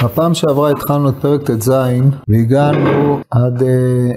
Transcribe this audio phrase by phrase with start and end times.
[0.00, 1.72] הפעם שעברה התחלנו את פרק ט"ז
[2.28, 3.64] והגענו עד uh,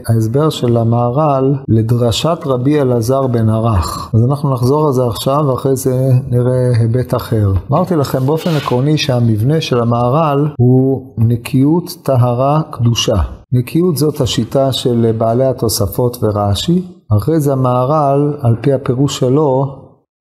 [0.08, 4.10] ההסבר של המהר"ל לדרשת רבי אלעזר בן ערך.
[4.14, 7.52] אז אנחנו נחזור על זה עכשיו ואחרי זה נראה היבט אחר.
[7.72, 13.22] אמרתי לכם באופן עקרוני שהמבנה של המהר"ל הוא נקיות, טהרה, קדושה.
[13.52, 16.82] נקיות זאת השיטה של בעלי התוספות ורש"י.
[17.18, 19.76] אחרי זה המהר"ל, על פי הפירוש שלו,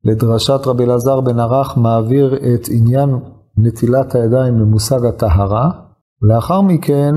[0.04, 3.10] לדרשת רבי אלעזר בן ערך מעביר את עניין
[3.62, 5.70] נטילת הידיים למושג הטהרה,
[6.22, 7.14] ולאחר מכן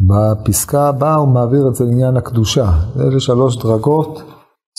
[0.00, 2.70] בפסקה הבאה הוא מעביר את זה לעניין הקדושה.
[3.00, 4.22] אלה שלוש דרגות,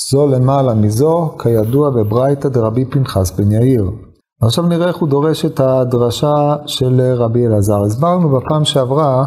[0.09, 3.91] זו למעלה מזו, כידוע בברייתא דרבי פנחס בן יאיר.
[4.41, 7.83] עכשיו נראה איך הוא דורש את הדרשה של רבי אלעזר.
[7.83, 9.25] הסברנו בפעם שעברה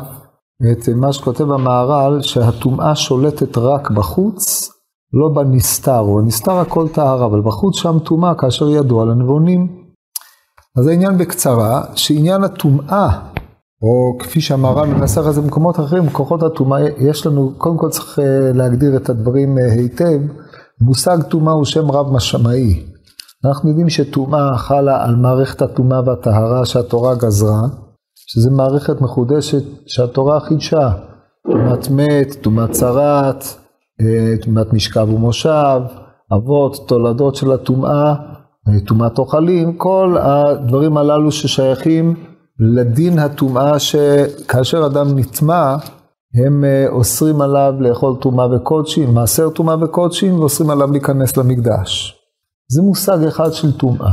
[0.73, 4.71] את מה שכותב המהר"ל, שהטומאה שולטת רק בחוץ,
[5.13, 9.88] לא בנסתר, או נסתר הכל טהרה, אבל בחוץ שם טומאה כאשר ידוע לנבונים.
[10.79, 13.09] אז העניין בקצרה, שעניין הטומאה,
[13.83, 18.19] או כפי שהמהר"ל מנסח את זה במקומות אחרים, כוחות הטומאה, יש לנו, קודם כל צריך
[18.19, 20.21] אה, להגדיר את הדברים אה, היטב,
[20.81, 22.85] מושג טומאה הוא שם רב משמעי.
[23.45, 27.63] אנחנו יודעים שטומאה חלה על מערכת הטומאה והטהרה שהתורה גזרה,
[28.15, 30.91] שזה מערכת מחודשת שהתורה חידשה,
[31.53, 33.45] טומאת מת, טומאת צרת,
[34.01, 35.81] אה, טומאת משכב ומושב,
[36.37, 38.15] אבות, תולדות של הטומאה,
[38.87, 42.15] טומאת אוכלים, כל הדברים הללו ששייכים
[42.61, 45.77] לדין הטומאה שכאשר אדם נטמע,
[46.45, 52.15] הם אה, אוסרים עליו לאכול טומאה וקודשים, מעשר טומאה וקודשים, ואוסרים עליו להיכנס למקדש.
[52.73, 54.13] זה מושג אחד של טומאה.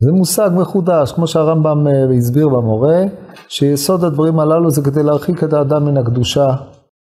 [0.00, 3.02] זה מושג מחודש, כמו שהרמב"ם אה, הסביר במורה,
[3.48, 6.54] שיסוד הדברים הללו זה כדי להרחיק את האדם מן הקדושה,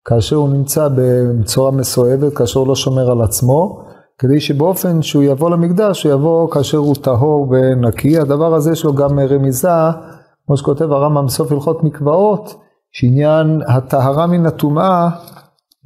[0.09, 3.85] כאשר הוא נמצא בצורה מסואבת, כאשר הוא לא שומר על עצמו,
[4.21, 8.19] כדי שבאופן שהוא יבוא למקדש, הוא יבוא כאשר הוא טהור ונקי.
[8.19, 9.69] הדבר הזה יש לו גם רמיזה,
[10.47, 12.55] כמו שכותב הרמב"ם בסוף הלכות מקוואות,
[12.93, 15.09] שעניין הטהרה מן הטומאה,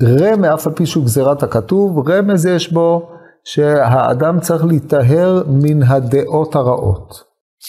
[0.03, 3.09] רמז, אף על פי שהוא גזירת הכתוב, רמז יש בו
[3.45, 7.15] שהאדם צריך להיטהר מן הדעות הרעות.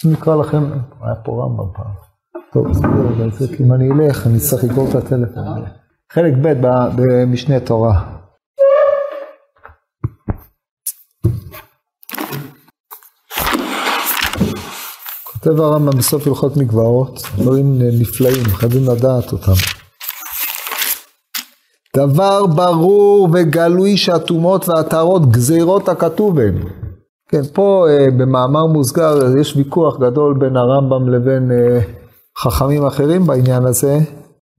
[0.06, 0.64] נקרא לכם,
[1.02, 1.92] היה פה רמב"ם פעם.
[2.54, 5.44] טוב, בסדר, אם אני אלך, אני צריך לקרוא את הטלפון.
[6.12, 6.54] חלק ב'
[6.96, 8.15] במשנה תורה.
[15.46, 19.52] כותב הרמב"ם בסוף הלכות מקוואות, דברים נפלאים, חייבים לדעת אותם.
[21.98, 26.56] דבר ברור וגלוי שהטומאות והטהרות גזירות הכתוב הן.
[27.30, 31.80] כן, פה אה, במאמר מוסגר יש ויכוח גדול בין הרמב"ם לבין אה,
[32.44, 34.00] חכמים אחרים בעניין הזה.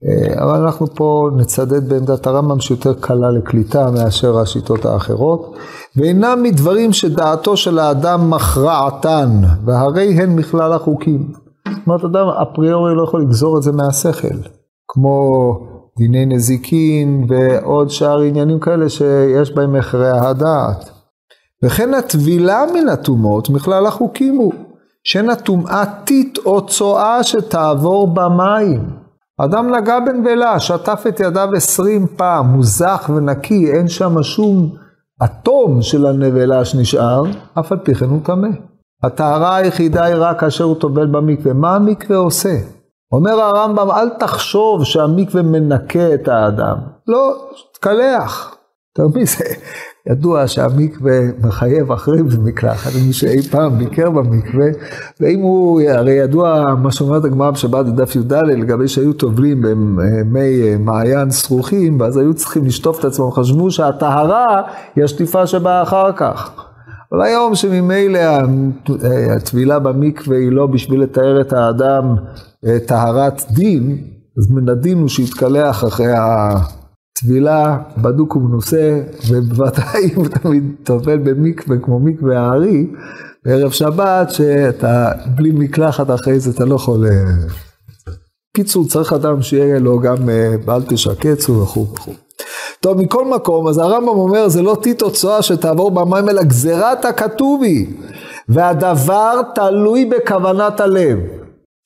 [0.05, 5.55] אה, אבל אנחנו פה נצדד בעמדת הרמב"ם שיותר קלה לקליטה מאשר השיטות האחרות,
[5.95, 9.29] ואינם מדברים שדעתו של האדם מכרעתן,
[9.65, 11.31] והרי הן מכלל החוקים.
[11.67, 14.37] זאת אומרת, אדם אפריורי לא יכול לגזור את זה מהשכל,
[14.87, 15.51] כמו
[15.97, 20.89] דיני נזיקין ועוד שאר עניינים כאלה שיש בהם מכרע הדעת.
[21.63, 24.53] וכן הטבילה מן הטומאות מכלל החוקים הוא,
[25.03, 29.06] שאין הטומאה טיט או צואה שתעבור במים.
[29.39, 34.75] אדם נגע בנבלה, שטף את ידיו עשרים פעם, מוזח ונקי, אין שם שום
[35.23, 37.23] אטום של הנבלה שנשאר,
[37.59, 38.47] אף על פי כן הוא טמא.
[39.03, 41.53] הטהרה היחידה היא רק כאשר הוא טובל במקווה.
[41.53, 42.55] מה המקווה עושה?
[43.11, 46.77] אומר הרמב"ם, אל תחשוב שהמקווה מנקה את האדם.
[47.07, 48.55] לא, תקלח.
[48.93, 49.43] אתה מבין, זה
[50.09, 54.67] ידוע שהמקווה מחייב אחרים במקלחת, מי שאי פעם ביקר במקווה,
[55.19, 61.31] ואם הוא, הרי ידוע מה שאומרת הגמרא בשבת בדף י"ד, לגבי שהיו טובלים במי מעיין
[61.31, 64.61] סרוכים, ואז היו צריכים לשטוף את עצמם, חשבו שהטהרה
[64.95, 66.51] היא השטיפה שבאה אחר כך.
[67.11, 68.19] אבל היום שממילא
[69.35, 72.15] הטבילה במקווה היא לא בשביל לתאר את האדם
[72.85, 73.97] טהרת דין,
[74.37, 76.49] אז מן הדין הוא שיתקלח אחרי ה...
[77.19, 82.87] טבילה בדוק ומנוסה, ובוודאי אם תמיד טובל במקווה כמו מקווה הארי,
[83.45, 87.05] בערב שבת, שאתה בלי מקלחת אחרי זה אתה לא יכול...
[88.57, 90.17] קיצור, צריך אדם שיהיה לו גם
[90.65, 92.13] בעל תשקצו וכו' וכו'.
[92.79, 94.77] טוב, מכל מקום, אז הרמב"ם אומר, זה לא
[95.13, 97.87] צואה שתעבור במים, אלא גזירת הכתוב היא,
[98.49, 101.17] והדבר תלוי בכוונת הלב.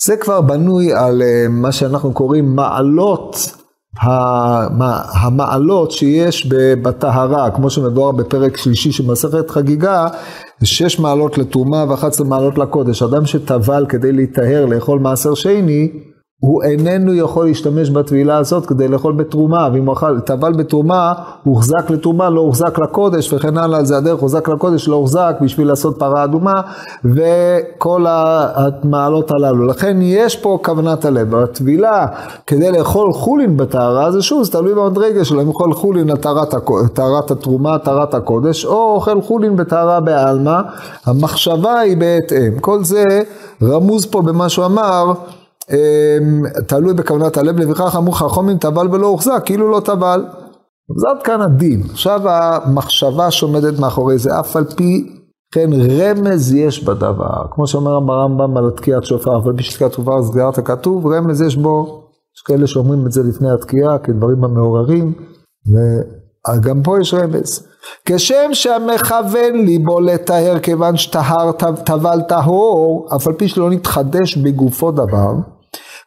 [0.03, 3.60] זה כבר בנוי על מה שאנחנו קוראים מעלות
[3.99, 6.47] המעלות שיש
[6.81, 10.07] בטהרה, כמו שמדובר בפרק שלישי של מסכת חגיגה,
[10.63, 13.03] שש מעלות לטומאה ואחת עשרה מעלות לקודש.
[13.03, 15.91] אדם שטבל כדי להיטהר, לאכול מעשר שני,
[16.41, 21.89] הוא איננו יכול להשתמש בטבילה הזאת כדי לאכול בתרומה, ואם הוא אכל, טבל בתרומה, הוחזק
[21.89, 26.23] לתרומה, לא הוחזק לקודש, וכן הלאה, זה הדרך, הוחזק לקודש, לא הוחזק בשביל לעשות פרה
[26.23, 26.61] אדומה,
[27.05, 29.65] וכל המעלות הללו.
[29.65, 31.35] לכן יש פה כוונת הלב.
[31.35, 32.05] הטבילה,
[32.47, 36.17] כדי לאכול חולין בטהרה, זה שוב, זה תלוי במדרגה שלו, אם אוכל חולין על
[36.93, 40.59] טהרת התרומה, טהרת הקודש, או אוכל חולין בטהרה בעלמא,
[41.05, 42.59] המחשבה היא בהתאם.
[42.59, 43.21] כל זה
[43.63, 45.40] רמוז פה במה שהוא אמר, אמ,
[46.67, 50.25] תלוי בכוונת הלב, לפיכך אמרו חכמים טבל ולא הוחזק, כאילו לא טבל.
[50.97, 51.81] אז עד כאן הדין.
[51.91, 55.17] עכשיו המחשבה שעומדת מאחורי זה, אף על פי
[55.53, 57.45] כן רמז יש בדבר.
[57.51, 62.03] כמו שאומר הרמב"ם על תקיעת שופר, אבל בשתקיעת שופר סגירת הכתוב, רמז יש בו,
[62.37, 65.13] יש כאלה שאומרים את זה לפני התקיעה כדברים המעוררים,
[66.47, 67.67] וגם פה יש רמז.
[68.05, 71.51] כשם שהמכוון ליבו לטהר כיוון שטהר
[71.85, 75.33] טבל טהור, אף על פי שלא נתחדש בגופו דבר,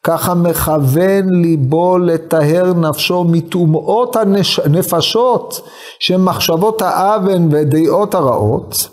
[0.04, 4.16] ככה מכוון ליבו לטהר נפשו מטומאות
[4.64, 5.68] הנפשות
[5.98, 8.88] שמחשבות האוון ודעות הרעות,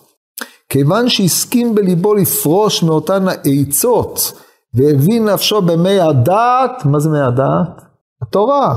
[0.69, 4.33] כיוון שהסכים בליבו לפרוש מאותן העצות
[4.73, 7.81] והבין נפשו במי הדעת, מה זה מי הדעת?
[8.21, 8.75] התורה,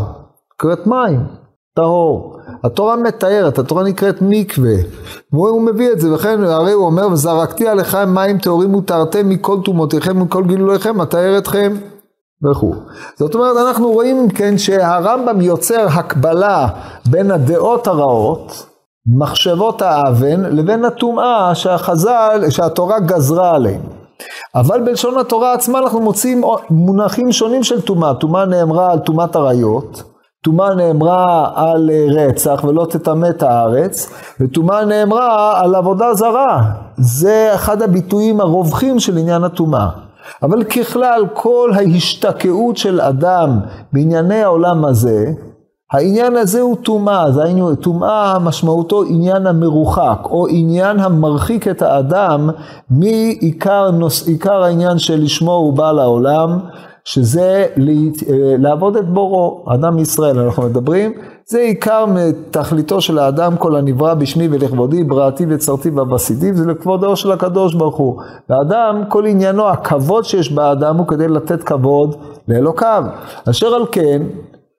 [0.56, 1.20] קראת מים,
[1.76, 2.36] טהור.
[2.64, 4.76] התורה מתארת, התורה נקראת מקווה.
[5.32, 10.20] והוא מביא את זה, וכן הרי הוא אומר, וזרקתי עליכם מים טהורים ותרתם מכל טומאותיכם
[10.20, 11.72] ומכל גילוליכם, אתאר אתכם
[12.42, 12.74] וכו'.
[13.18, 16.68] זאת אומרת, אנחנו רואים כן שהרמב"ם יוצר הקבלה
[17.06, 18.66] בין הדעות הרעות,
[19.18, 23.80] מחשבות האוון, לבין הטומאה שהחז"ל, שהתורה גזרה עליהם.
[24.54, 28.14] אבל בלשון התורה עצמה אנחנו מוצאים מונחים שונים של טומאה.
[28.14, 30.02] טומאה נאמרה על טומאת עריות,
[30.44, 34.10] טומאה נאמרה על רצח ולא תטמא את הארץ,
[34.40, 36.62] וטומאה נאמרה על עבודה זרה.
[36.96, 39.88] זה אחד הביטויים הרווחים של עניין הטומאה.
[40.42, 43.60] אבל ככלל, כל ההשתקעות של אדם
[43.92, 45.26] בענייני העולם הזה,
[45.92, 52.50] העניין הזה הוא טומאה, דהיינו טומאה משמעותו עניין המרוחק, או עניין המרחיק את האדם
[52.90, 56.58] מעיקר נוס, העניין שלשמו הוא בא לעולם,
[57.04, 57.66] שזה
[58.58, 61.12] לעבוד את בורו, אדם ישראל אנחנו מדברים,
[61.46, 67.32] זה עיקר מתכליתו של האדם כל הנברא בשמי ולכבודי, בראתי וצרתי ובסידי, וזה לכבודו של
[67.32, 68.20] הקדוש ברוך הוא.
[68.48, 72.16] והאדם, כל עניינו, הכבוד שיש באדם הוא כדי לתת כבוד
[72.48, 73.04] לאלוקיו.
[73.50, 74.22] אשר על כן,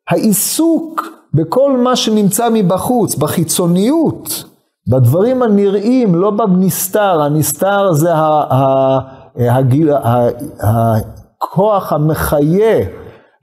[0.09, 1.01] העיסוק
[1.33, 4.43] בכל מה שנמצא מבחוץ, בחיצוניות,
[4.91, 8.11] בדברים הנראים, לא בנסתר, הנסתר זה
[10.59, 12.85] הכוח המחיה,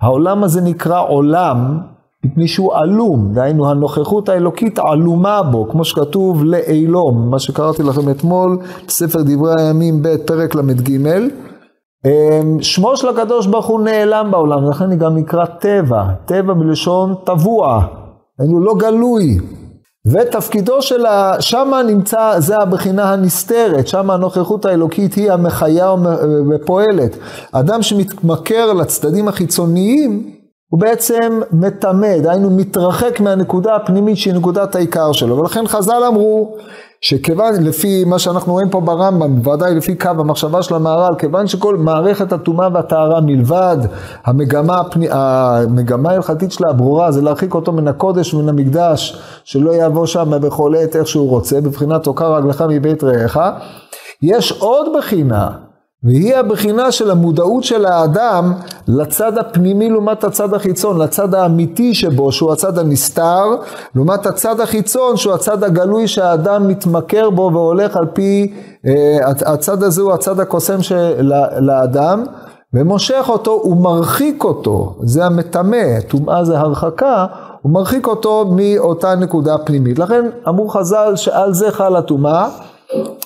[0.01, 1.79] העולם הזה נקרא עולם,
[2.25, 8.59] מפני שהוא עלום, דהיינו הנוכחות האלוקית עלומה בו, כמו שכתוב לאילום, מה שקראתי לכם אתמול,
[8.87, 10.99] בספר דברי הימים ב' פרק ל"ג.
[12.07, 17.15] אמ, שמו של הקדוש ברוך הוא נעלם בעולם, לכן היא גם נקרא טבע, טבע מלשון
[17.25, 17.87] טבוע,
[18.39, 19.39] דהיינו לא גלוי.
[20.07, 21.37] ותפקידו של ה...
[21.41, 25.95] שמה נמצא, זה הבחינה הנסתרת, שמה הנוכחות האלוקית היא המחיה
[26.51, 27.17] ופועלת.
[27.53, 30.33] אדם שמתמכר לצדדים החיצוניים,
[30.73, 35.37] הוא בעצם מטמא, דהיינו מתרחק מהנקודה הפנימית שהיא נקודת העיקר שלו.
[35.37, 36.57] ולכן חז"ל אמרו
[37.01, 41.77] שכיוון, לפי מה שאנחנו רואים פה ברמב"ם, בוודאי לפי קו המחשבה של המהר"ל, כיוון שכל
[41.77, 43.77] מערכת הטומאה והטהרה מלבד
[44.25, 50.07] המגמה, הפני, המגמה ההלכתית שלה הברורה זה להרחיק אותו מן הקודש ומן המקדש, שלא יבוא
[50.07, 53.39] שם בכל עת איך שהוא רוצה, בבחינת עוקר רגלך מבית רעך.
[54.23, 55.51] יש עוד בחינה
[56.05, 58.53] והיא הבחינה של המודעות של האדם
[58.89, 63.45] לצד הפנימי לעומת הצד החיצון, לצד האמיתי שבו, שהוא הצד הנסתר,
[63.95, 68.53] לעומת הצד החיצון, שהוא הצד הגלוי שהאדם מתמכר בו והולך על פי,
[68.87, 71.33] אה, הצד הזה הוא הצד הקוסם של
[71.71, 72.25] האדם,
[72.75, 77.27] ומושך אותו ומרחיק אותו, זה המטמא, טומאה זה הרחקה,
[77.63, 79.99] הוא מרחיק אותו מאותה נקודה פנימית.
[79.99, 82.49] לכן אמרו חז"ל שעל זה חלה טומאה,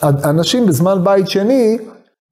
[0.03, 1.79] אנשים בזמן בית שני,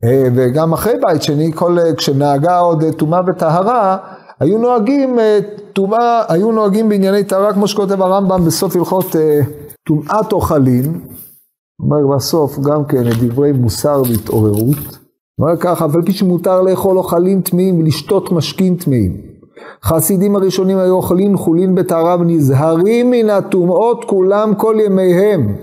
[0.06, 3.96] וגם אחרי בית שני, כל, אה, כשנהגה עוד אה, טומאה וטהרה,
[4.40, 5.18] היו נוהגים
[5.72, 9.16] טומאה, היו נוהגים בענייני טהרה, כמו שכותב הרמב"ם בסוף הלכות
[9.88, 11.00] טומאת אוכלים,
[11.80, 14.98] אומר בסוף גם כן את דברי מוסר והתעוררות,
[15.40, 19.33] אומר ככה, אבל פי שמותר לאכול אוכלים טמאים ולשתות משקים טמאים.
[19.84, 25.54] חסידים הראשונים היו אוכלים חולין בטהרה ונזהרים מן הטומאות כולם כל ימיהם.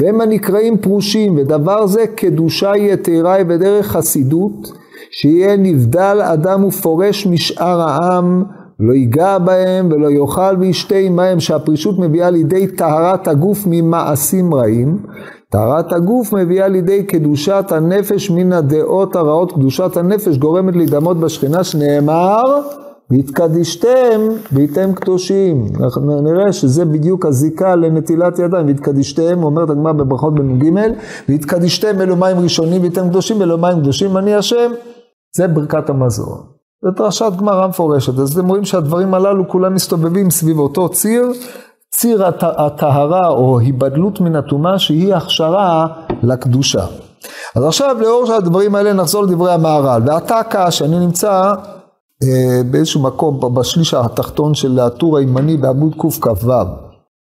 [0.00, 4.72] והם הנקראים פרושים, ודבר זה קדושה יתרה בדרך חסידות,
[5.10, 8.44] שיהיה נבדל אדם ופורש משאר העם,
[8.80, 14.98] לא ייגע בהם ולא יאכל וישתה עמהם, שהפרישות מביאה לידי טהרת הגוף ממעשים רעים.
[15.50, 22.42] טהרת הגוף מביאה לידי קדושת הנפש מן הדעות הרעות, קדושת הנפש גורמת להידמות בשכינה שנאמר
[23.10, 24.20] והתקדישתם
[24.52, 25.66] והייתם קדושים.
[25.80, 30.70] אנחנו נראה שזה בדיוק הזיקה לנטילת ידיים, והתקדישתם, אומרת הגמרא בברכות בנ"ג,
[31.28, 34.72] והתקדישתם אלו מים ראשונים והייתם קדושים, אלו מים קדושים, אני השם,
[35.36, 36.56] זה ברכת המזון.
[36.84, 41.32] זו דרשת גמרא מפורשת, אז אתם רואים שהדברים הללו כולם מסתובבים סביב אותו ציר,
[41.90, 45.86] ציר הטהרה או היבדלות מן הטומאה שהיא הכשרה
[46.22, 46.84] לקדושה.
[47.54, 51.54] אז עכשיו לאור הדברים האלה נחזור לדברי המהר"ל, והתקה שאני נמצא אה,
[52.70, 56.52] באיזשהו מקום בשליש התחתון של הטור הימני בעמוד קכ"ו.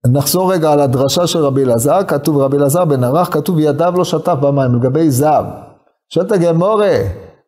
[0.06, 4.04] נחזור רגע על הדרשה של רבי אלעזר, כתוב רבי אלעזר בן ערך, כתוב ידיו לא
[4.04, 5.44] שטף במים, לגבי זב.
[6.14, 6.96] שואלת הגמורה,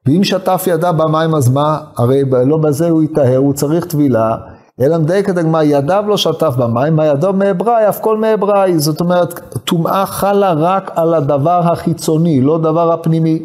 [0.06, 1.78] ואם שטף ידיו במים אז מה?
[1.96, 4.36] הרי לא בזה הוא יטהר, הוא צריך טבילה.
[4.80, 8.78] אלא מדייקת הגמרא, ידיו לא שטף במים, מה ידו מעברי, אף כל מעברי.
[8.78, 13.42] זאת אומרת, טומאה חלה רק על הדבר החיצוני, לא דבר הפנימי.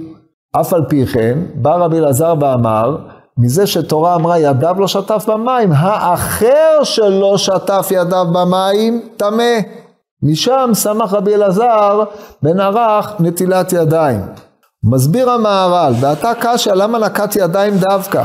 [0.60, 2.98] אף על פי כן, בא רבי אלעזר ואמר,
[3.42, 9.60] מזה שתורה אמרה ידיו לא שטף במים, האחר שלא שטף ידיו במים, טמא.
[10.24, 12.04] משם שמח רבי אלעזר
[12.42, 14.22] בן ערך נטילת ידיים.
[14.84, 18.24] מסביר המהר"ל, ואתה קשיא למה נקט ידיים דווקא?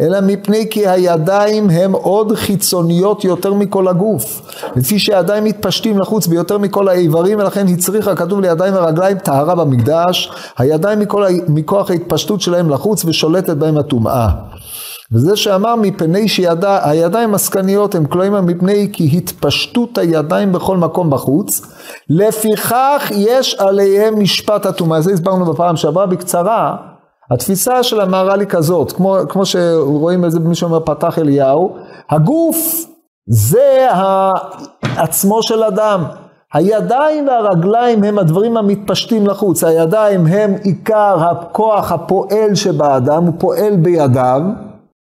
[0.00, 4.42] אלא מפני כי הידיים הם עוד חיצוניות יותר מכל הגוף.
[4.76, 10.98] לפי שהידיים מתפשטים לחוץ ביותר מכל האיברים, ולכן הצריכה, כתוב לידיים ורגליים, טהרה במקדש, הידיים
[10.98, 14.28] מכל, מכוח ההתפשטות שלהם לחוץ ושולטת בהם הטומאה.
[15.12, 21.60] וזה שאמר מפני שהידיים עסקניות הם כלומר מפני כי התפשטות הידיים בכל מקום בחוץ,
[22.10, 25.00] לפיכך יש עליהם משפט הטומאה.
[25.00, 26.93] זה הסברנו בפעם שעברה בקצרה.
[27.30, 31.76] התפיסה של המהר"ל היא כזאת, כמו, כמו שרואים את זה במי שאומר פתח אליהו,
[32.10, 32.84] הגוף
[33.26, 33.88] זה
[34.96, 36.04] עצמו של אדם.
[36.54, 44.42] הידיים והרגליים הם הדברים המתפשטים לחוץ, הידיים הם עיקר הכוח הפועל שבאדם, הוא פועל בידיו,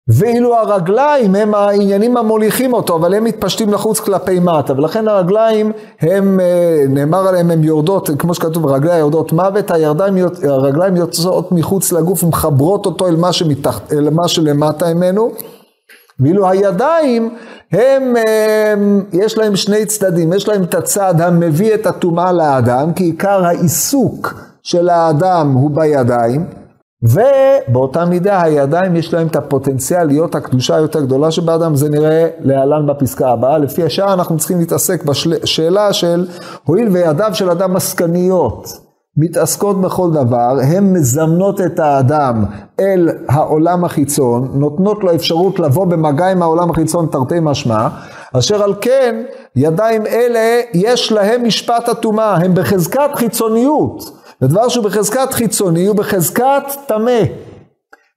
[0.10, 6.40] ואילו הרגליים הם העניינים המוליכים אותו, אבל הם מתפשטים לחוץ כלפי מטה, ולכן הרגליים הם,
[6.40, 10.14] אה, נאמר עליהם, הן יורדות, כמו שכתוב, רגליים יורדות מוות, הירדיים,
[10.44, 15.32] הרגליים יוצאות מחוץ לגוף ומחברות אותו אל מה, שמתחת, אל מה שלמטה ממנו,
[16.20, 17.36] ואילו הידיים,
[17.72, 23.04] הם, הם, יש להם שני צדדים, יש להם את הצד המביא את הטומאה לאדם, כי
[23.04, 26.46] עיקר העיסוק של האדם הוא בידיים,
[27.04, 32.88] ובאותה מידה הידיים יש להם את הפוטנציאל להיות הקדושה היותר גדולה שבאדם, זה נראה להלן
[32.88, 33.58] בפסקה הבאה.
[33.58, 36.28] לפי השעה אנחנו צריכים להתעסק בשאלה של
[36.66, 38.68] הואיל וידיו של אדם עסקניות,
[39.18, 42.46] מתעסקות בכל דבר, הן מזמנות את האדם
[42.80, 47.88] אל העולם החיצון, נותנות לו אפשרות לבוא במגע עם העולם החיצון תרתי משמע,
[48.34, 49.24] אשר על כן
[49.56, 54.20] ידיים אלה יש להם משפט הטומאה, הם בחזקת חיצוניות.
[54.42, 57.22] ודבר שהוא בחזקת חיצוני הוא בחזקת טמא.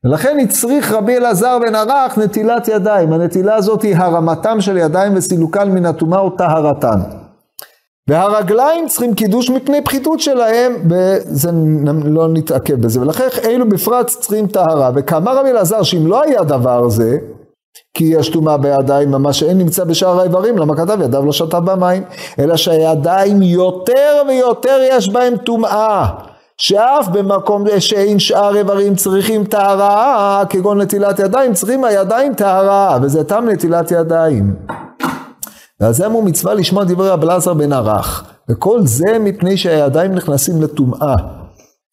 [0.04, 3.12] ולכן הצריך רבי אלעזר בן ערך נטילת ידיים.
[3.12, 7.00] הנטילה הזאת היא הרמתם של ידיים וסילוקן מן הטומאה או טהרתן.
[8.08, 11.50] והרגליים צריכים קידוש מפני פחיתות שלהם, וזה
[12.04, 13.00] לא נתעכב בזה.
[13.00, 14.90] ולכן אלו בפרט צריכים טהרה.
[14.94, 17.18] וכאמר רבי אלעזר שאם לא היה דבר זה,
[17.94, 22.02] כי יש טומאה בידיים, מה שאין נמצא בשאר האיברים, למה כתב ידיו לא שתה במים,
[22.38, 26.08] אלא שהידיים יותר ויותר יש בהם טומאה,
[26.56, 33.48] שאף במקום שאין שאר איברים צריכים טהרה, כגון נטילת ידיים, צריכים הידיים טהרה, וזה תם
[33.48, 34.54] נטילת ידיים.
[35.90, 41.41] זה אמרו מצווה לשמוע דברי רב אלעזר בן ערך, וכל זה מפני שהידיים נכנסים לטומאה.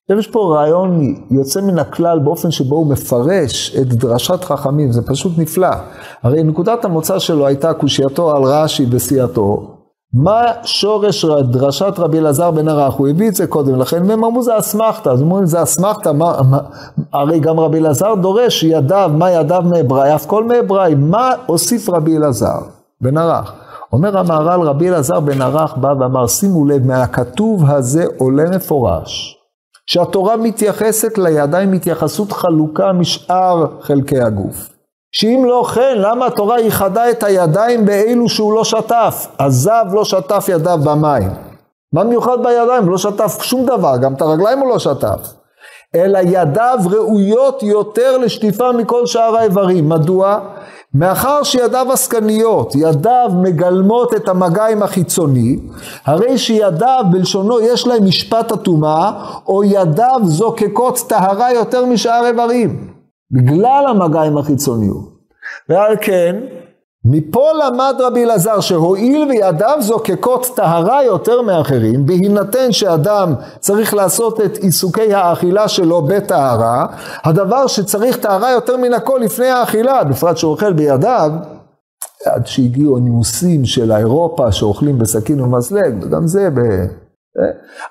[0.10, 5.02] עכשיו יש פה רעיון יוצא מן הכלל באופן שבו הוא מפרש את דרשת חכמים, זה
[5.02, 5.70] פשוט נפלא.
[6.24, 9.76] הרי נקודת המוצא שלו הייתה קושייתו על רש"י בסיעתו.
[10.14, 12.94] מה שורש דרשת רבי אלעזר בן ערך?
[12.94, 16.12] הוא הביא את זה קודם לכן, והם אמרו זה אסמכתא, אז אומרים זה אסמכתא,
[17.14, 22.18] הרי גם רבי אלעזר דורש ידיו, מה ידיו מעברי, אף כל מעברי, מה הוסיף רבי
[22.18, 22.60] אלעזר
[23.02, 23.54] בן ערך?
[23.94, 29.39] אומר המהר"ל רבי אלעזר בן ערך בא ואמר, שימו לב, מהכתוב הזה עולה מפורש.
[29.92, 34.70] שהתורה מתייחסת לידיים התייחסות חלוקה משאר חלקי הגוף.
[35.12, 39.28] שאם לא כן, למה התורה ייחדה את הידיים באלו שהוא לא שטף?
[39.40, 41.30] הזב לא שטף ידיו במים.
[41.94, 42.90] מה מיוחד בידיים?
[42.90, 45.34] לא שטף שום דבר, גם את הרגליים הוא לא שטף.
[45.96, 49.90] אלא ידיו ראויות יותר לשטיפה מכל שאר האיברים.
[49.90, 50.40] מדוע?
[50.94, 55.60] מאחר שידיו עסקניות, ידיו מגלמות את המגע עם החיצוני,
[56.06, 59.12] הרי שידיו בלשונו יש להם משפט הטומאה,
[59.48, 62.94] או ידיו זוקקות טהרה יותר משאר איברים,
[63.32, 65.20] בגלל המגע עם החיצוניות.
[65.70, 66.36] ועל כן,
[67.12, 74.58] מפה למד רבי אלעזר שהואיל וידיו זוקקות טהרה יותר מאחרים, בהינתן שאדם צריך לעשות את
[74.58, 76.86] עיסוקי האכילה שלו בטהרה,
[77.24, 81.32] הדבר שצריך טהרה יותר מן הכל לפני האכילה, בפרט שהוא אוכל בידיו,
[82.26, 86.60] עד שהגיעו הנימוסים של האירופה שאוכלים בסכין ומזלג, וגם זה ב...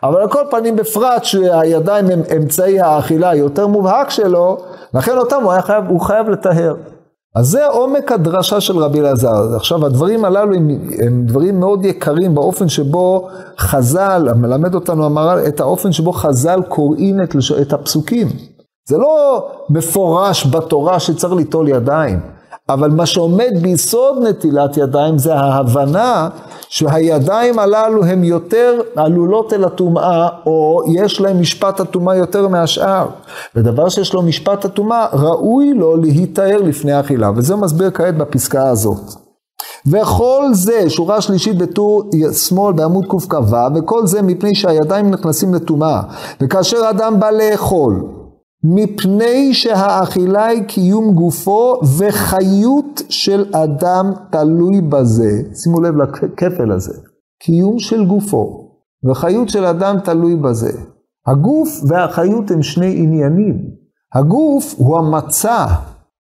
[0.02, 4.58] אבל על כל פנים בפרט שהידיים הם אמצעי האכילה היותר מובהק שלו,
[4.94, 6.74] לכן אותם הוא, חייב, הוא חייב לטהר.
[7.34, 9.56] אז זה עומק הדרשה של רבי אלעזר.
[9.56, 10.68] עכשיו הדברים הללו הם,
[11.06, 17.22] הם דברים מאוד יקרים באופן שבו חז"ל, מלמד אותנו המהר"ל, את האופן שבו חז"ל קוראים
[17.22, 18.28] את, את הפסוקים.
[18.88, 22.20] זה לא מפורש בתורה שצריך ליטול ידיים.
[22.68, 26.28] אבל מה שעומד ביסוד נטילת ידיים זה ההבנה
[26.68, 33.06] שהידיים הללו הן יותר עלולות אל הטומאה, או יש להן משפט הטומאה יותר מהשאר.
[33.54, 39.00] ודבר שיש לו משפט הטומאה, ראוי לו להיטהר לפני אכילה, וזה מסביר כעת בפסקה הזאת.
[39.86, 46.00] וכל זה, שורה שלישית בטור שמאל בעמוד קכ"ו, וכל זה מפני שהידיים נכנסים לטומאה.
[46.40, 48.02] וכאשר אדם בא לאכול,
[48.74, 55.42] מפני שהאכילה היא קיום גופו וחיות של אדם תלוי בזה.
[55.54, 56.94] שימו לב לכפל הזה.
[57.42, 58.70] קיום של גופו
[59.10, 60.72] וחיות של אדם תלוי בזה.
[61.26, 63.58] הגוף והחיות הם שני עניינים.
[64.14, 65.66] הגוף הוא המצע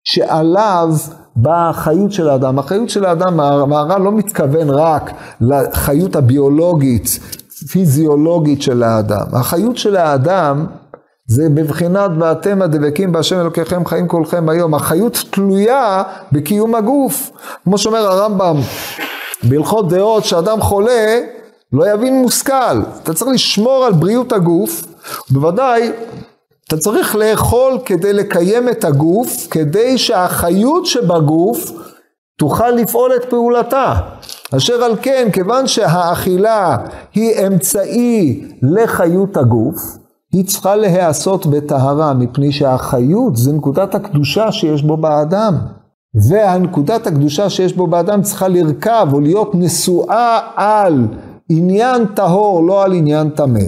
[0.04, 0.90] שעליו
[1.36, 2.60] באה החיות של האדם.
[2.60, 7.20] החיות של האדם, המהר"ל לא מתכוון רק לחיות הביולוגית,
[7.72, 9.26] פיזיולוגית של האדם.
[9.34, 10.66] החיות של האדם
[11.28, 14.74] זה בבחינת ואתם הדבקים בהשם אלוקיכם חיים כולכם היום.
[14.74, 17.32] החיות תלויה בקיום הגוף.
[17.64, 18.58] כמו שאומר הרמב"ם
[19.44, 21.20] בהלכות דעות, שאדם חולה
[21.74, 22.82] לא יבין מושכל.
[23.04, 24.84] אתה צריך לשמור על בריאות הגוף,
[25.30, 25.92] בוודאי
[26.68, 31.72] אתה צריך לאכול כדי לקיים את הגוף, כדי שהחיות שבגוף
[32.38, 33.94] תוכל לפעול את פעולתה.
[34.58, 36.78] אשר על כן, כיוון שהאכילה
[37.14, 39.76] היא אמצעי לחיות הגוף,
[40.34, 45.58] היא צריכה להיעשות בטהרה, מפני שהחיות זה נקודת הקדושה שיש בו באדם.
[46.30, 51.08] והנקודת הקדושה שיש בו באדם צריכה לרכב או להיות נשואה על
[51.50, 53.60] עניין טהור, לא על עניין טמא.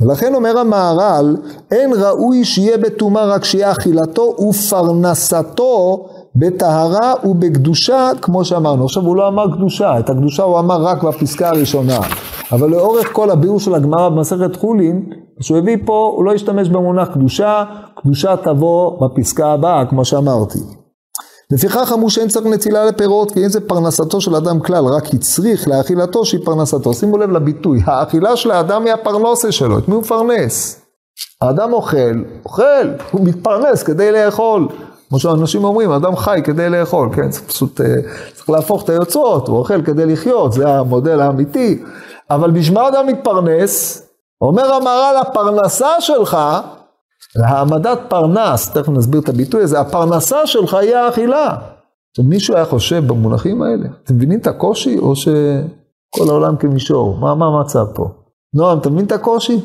[0.00, 1.36] ולכן אומר המהר"ל,
[1.70, 8.84] אין ראוי שיהיה בטומאה רק שיהיה אכילתו ופרנסתו בטהרה ובקדושה, כמו שאמרנו.
[8.84, 11.98] עכשיו הוא לא אמר קדושה, את הקדושה הוא אמר רק בפסקה הראשונה.
[12.52, 17.08] אבל לאורך כל הביאור של הגמרא במסכת חולין, שהוא הביא פה, הוא לא השתמש במונח
[17.14, 17.64] קדושה,
[18.02, 20.58] קדושה תבוא בפסקה הבאה, כמו שאמרתי.
[21.50, 25.68] לפיכך אמרו שאין צריך נטילה לפירות, כי אין זה פרנסתו של אדם כלל, רק הצריך
[25.68, 26.94] לאכילתו שהיא פרנסתו.
[26.94, 30.82] שימו לב לביטוי, האכילה של האדם היא הפרנסה שלו, את מי הוא מפרנס?
[31.40, 34.68] האדם אוכל, אוכל, הוא מתפרנס כדי לאכול.
[35.08, 37.30] כמו שאנשים אומרים, אדם חי כדי לאכול, כן?
[37.30, 37.86] צריך פשוט, אה,
[38.34, 41.82] צריך להפוך את היוצרות, הוא אוכל כדי לחיות, זה המודל האמיתי.
[42.30, 44.05] אבל בשביל מה אדם מתפרנס?
[44.40, 46.36] אומר המהר"ל, הפרנסה שלך,
[47.44, 51.56] העמדת פרנס, תכף נסביר את הביטוי הזה, הפרנסה שלך היא האכילה.
[52.10, 53.88] עכשיו מישהו היה חושב במונחים האלה?
[54.04, 57.16] אתם מבינים את הקושי או שכל העולם כמישור?
[57.16, 58.08] מה, מה המצב פה?
[58.54, 59.60] נועם, אתה מבין את הקושי?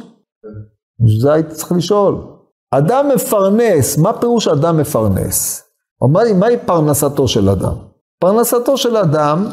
[0.99, 2.15] בשביל זה הייתי צריך לשאול.
[2.71, 5.63] אדם מפרנס, מה פירוש אדם מפרנס?
[6.01, 7.73] או מהי, מהי פרנסתו של אדם?
[8.19, 9.45] פרנסתו של אדם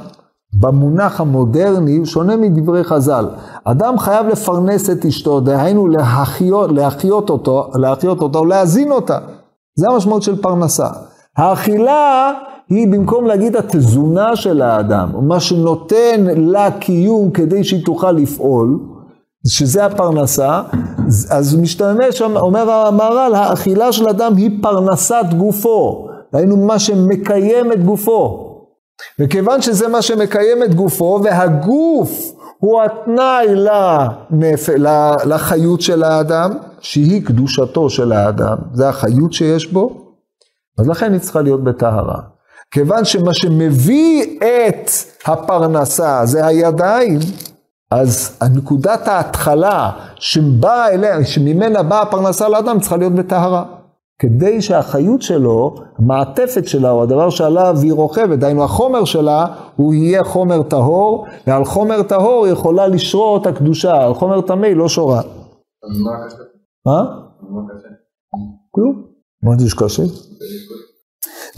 [0.55, 3.29] במונח המודרני הוא שונה מדברי חז"ל.
[3.65, 9.19] אדם חייב לפרנס את אשתו, דהיינו להחיות, להחיות אותו, להחיות אותה ולהזין אותה.
[9.77, 10.89] זה המשמעות של פרנסה.
[11.37, 12.33] האכילה
[12.69, 18.79] היא במקום להגיד התזונה של האדם, מה שנותן לה קיום כדי שהיא תוכל לפעול,
[19.47, 20.63] שזה הפרנסה,
[21.31, 28.48] אז משתמש, אומר המהר"ל, האכילה של אדם היא פרנסת גופו, דהיינו מה שמקיים את גופו.
[29.19, 34.69] וכיוון שזה מה שמקיים את גופו, והגוף הוא התנאי לנפ...
[35.25, 40.15] לחיות של האדם, שהיא קדושתו של האדם, זה החיות שיש בו,
[40.79, 42.21] אז לכן היא צריכה להיות בטהרה.
[42.71, 44.91] כיוון שמה שמביא את
[45.27, 47.19] הפרנסה זה הידיים,
[47.91, 53.65] אז הנקודת ההתחלה שבאה אליה, שממנה באה הפרנסה לאדם צריכה להיות בטהרה.
[54.19, 60.25] כדי שהחיות שלו, המעטפת שלה, או הדבר שעליו היא רוכבת, דהיינו החומר שלה, הוא יהיה
[60.25, 65.21] חומר טהור, ועל חומר טהור יכולה לשרור את הקדושה, על חומר טמא היא לא שורה.
[66.87, 67.05] מה?
[68.71, 69.03] כלום.
[69.43, 70.03] מה זה שקשה?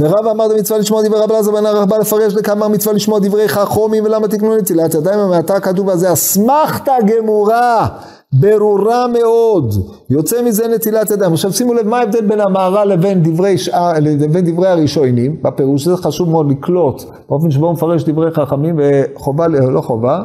[0.00, 3.48] ורב אמר דמצווה לשמוע דברי רב אלעזר בן ערך בא לפרש לכמה מצווה לשמוע דברי
[3.48, 7.88] חכומים ולמה תקנו נטילת ידיים המעטה כתוב על זה אסמכתא גמורה
[8.32, 9.74] ברורה מאוד,
[10.10, 11.32] יוצא מזה נטילת ידיים.
[11.32, 15.96] עכשיו שימו לב מה ההבדל בין המהר"ל לבין דברי, שאר, לבין דברי הראשונים, בפירוש זה
[15.96, 20.22] חשוב מאוד לקלוט, באופן שבו הוא מפרש דברי חכמים וחובה, לא חובה,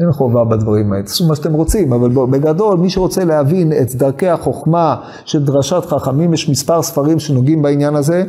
[0.00, 4.28] אין חובה בדברים האלה, תעשו מה שאתם רוצים, אבל בגדול מי שרוצה להבין את דרכי
[4.28, 8.24] החוכמה של דרשת חכמים, יש מספר ספרים שנוגעים בעניין הזה.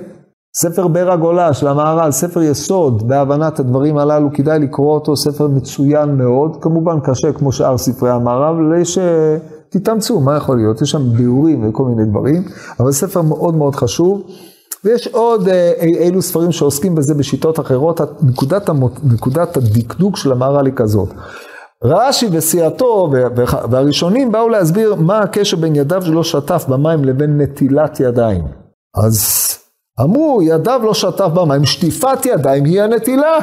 [0.54, 6.18] ספר בר הגולה של המהר"ל, ספר יסוד בהבנת הדברים הללו, כדאי לקרוא אותו, ספר מצוין
[6.18, 8.98] מאוד, כמובן קשה כמו שאר ספרי המהר"ל, אבל יש,
[9.70, 12.44] תתאמצו, מה יכול להיות, יש שם ביאורים וכל מיני דברים,
[12.80, 14.24] אבל ספר מאוד מאוד חשוב.
[14.86, 20.66] ויש עוד אה, אילו ספרים שעוסקים בזה בשיטות אחרות, נקודת, המות, נקודת הדקדוק של המהר"ל
[20.66, 21.10] היא כזאת.
[21.84, 23.12] רש"י וסיעתו
[23.72, 28.44] והראשונים באו להסביר מה הקשר בין ידיו שלא שטף במים לבין נטילת ידיים.
[29.06, 29.18] אז
[30.02, 33.38] אמרו, ידיו לא שטף במים, שטיפת ידיים היא הנטילה.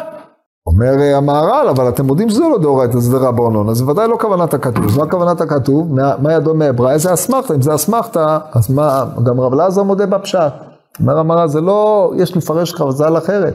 [0.67, 4.55] אומר אה, המהר"ל, אבל אתם יודעים שזה לא דאורייתא, זה רבונון, אז בוודאי לא כוונת
[4.55, 4.99] הכתוב.
[4.99, 5.95] מה כוונת הכתוב?
[5.95, 6.93] מה, מה ידו מהברא?
[6.93, 7.53] איזה אסמכתא?
[7.53, 10.53] אם זה אסמכתא, אז מה, גם רב אלעזר מודה בפשט.
[11.01, 13.55] אומר המהר"ל, זה לא, יש לפרש חז"ל אחרת.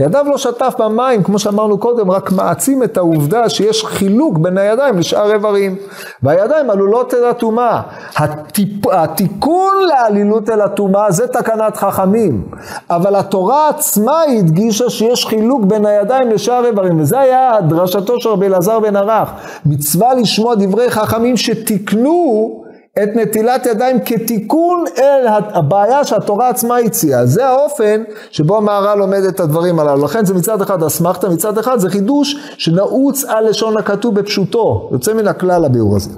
[0.00, 4.98] ידיו לא שטף במים, כמו שאמרנו קודם, רק מעצים את העובדה שיש חילוק בין הידיים
[4.98, 5.76] לשאר איברים.
[6.22, 7.80] והידיים עלולות אל הטומאה.
[8.16, 8.86] הטיפ...
[8.86, 12.44] התיקון לעלילות אל הטומאה זה תקנת חכמים.
[12.90, 17.00] אבל התורה עצמה הדגישה שיש חילוק בין הידיים לשאר איברים.
[17.00, 19.30] וזה היה דרשתו של רבי אלעזר בן ערך.
[19.66, 22.61] מצווה לשמוע דברי חכמים שתיקנו
[22.98, 27.26] את נטילת ידיים כתיקון אל הבעיה שהתורה עצמה הציעה.
[27.26, 30.04] זה האופן שבו המהר"ל לומד את הדברים הללו.
[30.04, 34.88] לכן זה מצד אחד אסמכתא, מצד אחד זה חידוש שנעוץ על לשון הכתוב בפשוטו.
[34.92, 36.10] יוצא מן הכלל הביאור הזה.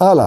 [0.00, 0.26] הלאה.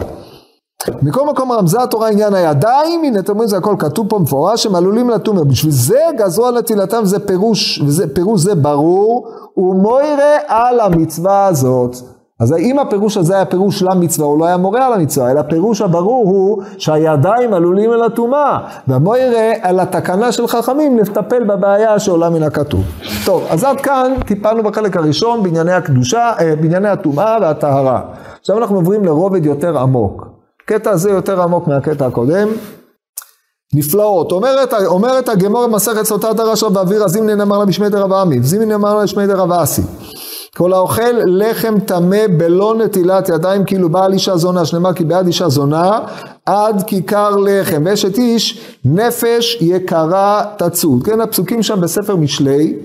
[1.02, 4.76] מכל מקום רמזה התורה עניין הידיים, הנה אתם רואים זה הכל כתוב פה מפורש, הם
[4.76, 5.44] עלולים לטומאה.
[5.44, 11.96] בשביל זה גזרו על נטילתם, זה פירוש, וזה, פירוש זה ברור, ומוירה על המצווה הזאת.
[12.44, 15.82] אז אם הפירוש הזה היה פירוש למצווה, הוא לא היה מורה על המצווה, אלא הפירוש
[15.82, 18.58] הברור הוא שהידיים עלולים אל הטומאה,
[19.18, 22.84] יראה על התקנה של חכמים לטפל בבעיה שעולה מן הכתוב.
[23.26, 28.02] טוב, אז עד כאן טיפלנו בחלק הראשון בענייני הקדושה, אה, בענייני הטומאה והטהרה.
[28.40, 30.28] עכשיו אנחנו עוברים לרובד יותר עמוק.
[30.66, 32.48] קטע הזה יותר עמוק מהקטע הקודם.
[33.74, 34.32] נפלאות.
[34.32, 38.70] אומרת, אומרת הגמור במסכת סוטת הרשע באוויר, אז אם נאמר לה בשמי דרב עמי, אם
[38.70, 39.82] נאמר לה בשמי דרב אסי.
[40.58, 45.50] כל האוכל לחם טמא בלא נטילת ידיים כאילו בעל אישה זונה, שנאמר כי בעד אישה
[45.50, 46.00] זונה
[46.46, 51.04] עד כיכר לחם, ואשת איש נפש יקרה תצוד.
[51.04, 52.76] כן, הפסוקים שם בספר משלי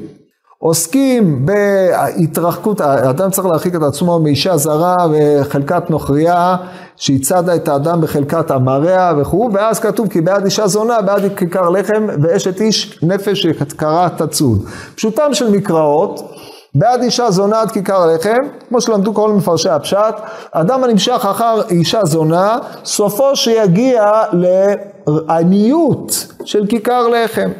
[0.59, 6.57] עוסקים בהתרחקות, האדם צריך להרחיק את עצמו מאישה זרה וחלקת נוכריה
[6.97, 11.69] שהיא צדה את האדם בחלקת אמריה וכו', ואז כתוב כי בעד אישה זונה, בעד כיכר
[11.69, 14.65] לחם ואשת איש נפש יקרה תצוד.
[14.95, 16.33] פשוטם של מקראות
[16.75, 20.15] בעד אישה זונה עד כיכר לחם, כמו שלמדו כל מפרשי הפשט,
[20.53, 27.51] אדם הנמשך אחר אישה זונה, סופו שיגיע לעניות של כיכר לחם.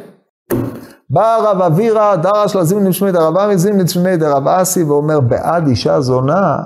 [1.09, 6.01] בא רב אבירה, דרש לזימין לשמי דרב עמי, זימין לשמי דרב אסי, ואומר בעד אישה
[6.01, 6.57] זונה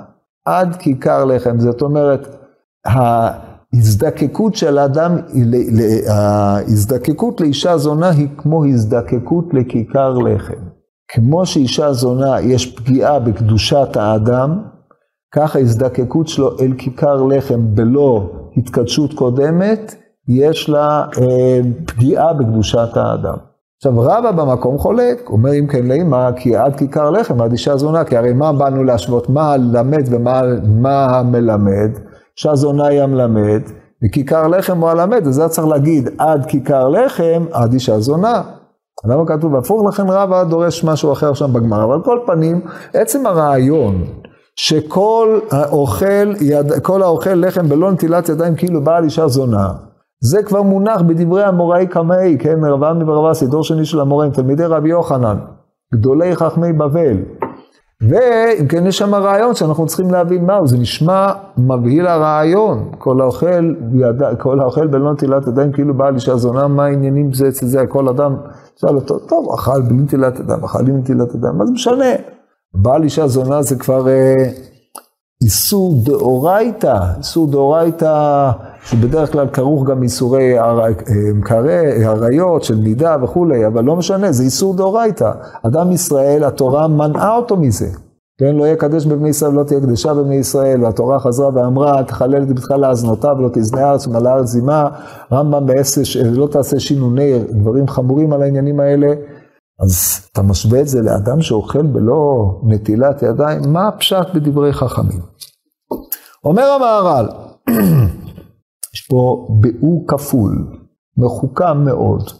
[0.44, 1.60] עד כיכר לחם.
[1.60, 2.36] זאת אומרת,
[2.84, 5.16] ההזדקקות של האדם,
[6.08, 10.73] ההזדקקות לאישה זונה היא כמו הזדקקות לכיכר לחם.
[11.08, 14.62] כמו שאישה זונה יש פגיעה בקדושת האדם,
[15.34, 19.94] כך ההזדקקות שלו אל כיכר לחם בלא התקדשות קודמת,
[20.28, 23.36] יש לה אה, פגיעה בקדושת האדם.
[23.76, 28.04] עכשיו רבא במקום חולק, אומר אם כן לאמא, כי עד כיכר לחם, עד אישה זונה,
[28.04, 31.90] כי הרי מה באנו להשוות, מה הלמד ומה המלמד?
[32.38, 33.62] אישה זונה היא המלמד,
[34.04, 38.42] וכיכר לחם הוא הלמד, אז זה צריך להגיד עד כיכר לחם, עד אישה זונה.
[39.06, 39.88] למה כתוב הפוך?
[39.88, 41.84] לכן רבא דורש משהו אחר שם בגמרא.
[41.84, 42.60] אבל כל פנים,
[42.94, 44.04] עצם הרעיון
[44.56, 49.68] שכל האוכל, יד, כל האוכל לחם בלא נטילת ידיים כאילו בעל אישה זונה,
[50.20, 54.30] זה כבר מונח בדברי המוראי קמאי, כן, רב עמי ורב אסי, דור שני של המוראים,
[54.30, 55.36] תלמידי רבי יוחנן,
[55.94, 57.16] גדולי חכמי בבל.
[58.08, 63.74] ואם כן יש שם רעיון שאנחנו צריכים להבין מהו, זה נשמע מבהיל הרעיון, כל האוכל,
[63.94, 64.38] יד...
[64.38, 68.08] כל האוכל בלא נטילת ידיים כאילו בעל אישה זונה, מה העניינים זה אצל זה, כל
[68.08, 68.36] אדם.
[68.76, 72.10] שאל אותו, טוב, אכל בלי נטילת ידיים, אכל עם נטילת ידיים, מה זה משנה?
[72.74, 74.50] בעל אישה זונה זה כבר אה,
[75.42, 78.50] איסור דאורייתא, איסור דאורייתא
[78.84, 80.58] שבדרך כלל כרוך גם איסורי
[82.04, 85.30] עריות של נידה וכולי, אבל לא משנה, זה איסור דאורייתא.
[85.62, 87.88] אדם ישראל, התורה מנעה אותו מזה.
[88.40, 92.48] כן, לא יקדש בבני ישראל ולא תהיה קדשה בבני ישראל, והתורה חזרה ואמרה, תחלל את
[92.48, 94.88] ביתך להזנותיו ולא תזנה ארץ ומלא ארץ זימה,
[95.32, 96.00] רמב"ם בעשר,
[96.32, 99.06] לא תעשה שינוני, דברים חמורים על העניינים האלה.
[99.80, 105.20] אז אתה משווה את זה לאדם שאוכל בלא נטילת ידיים, מה הפשט בדברי חכמים?
[106.44, 107.26] אומר המהר"ל,
[108.94, 110.66] יש פה ביאור כפול,
[111.16, 112.30] מחוכם מאוד.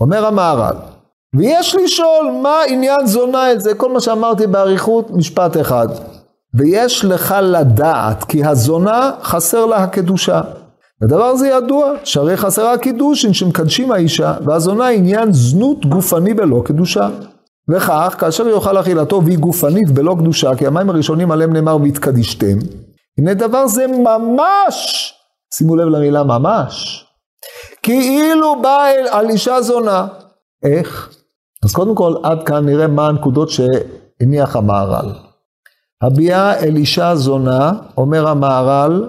[0.00, 0.76] אומר המהר"ל,
[1.36, 5.88] ויש לשאול מה עניין זונה את זה, כל מה שאמרתי באריכות, משפט אחד.
[6.54, 10.40] ויש לך לדעת כי הזונה חסר לה הקדושה.
[11.02, 17.08] הדבר הזה ידוע, שהרי חסרה קידושין שמקדשים האישה, והזונה עניין זנות גופני בלא קדושה.
[17.68, 22.58] וכך, כאשר יאכל אכילתו והיא גופנית בלא קדושה, כי המים הראשונים עליהם נאמר והתקדישתם,
[23.18, 25.12] הנה דבר זה ממש,
[25.54, 27.04] שימו לב למילה ממש,
[27.82, 30.06] כאילו בא אל, על אישה זונה.
[30.62, 31.14] איך?
[31.64, 35.12] אז קודם כל, עד כאן נראה מה הנקודות שהניח המהר"ל.
[36.02, 39.08] הביאה אל אישה זונה, אומר המהר"ל,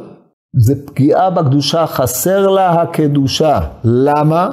[0.56, 3.60] זה פגיעה בקדושה, חסר לה הקדושה.
[3.84, 4.50] למה?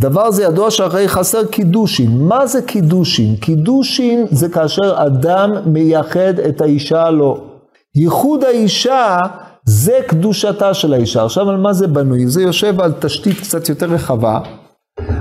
[0.00, 2.18] דבר זה ידוע שהרי חסר קידושין.
[2.18, 3.36] מה זה קידושין?
[3.36, 7.44] קידושין זה כאשר אדם מייחד את האישה לו.
[7.94, 9.18] ייחוד האישה
[9.68, 11.24] זה קדושתה של האישה.
[11.24, 12.26] עכשיו על מה זה בנוי?
[12.26, 14.40] זה יושב על תשתית קצת יותר רחבה.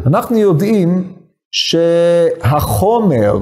[0.05, 1.13] אנחנו יודעים
[1.51, 3.37] שהחומר